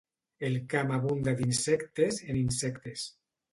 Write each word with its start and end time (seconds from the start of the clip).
El 0.47 0.55
camp 0.73 0.93
abunda 0.95 1.35
d'insectes, 1.43 2.19
en 2.35 2.43
insectes. 2.43 3.07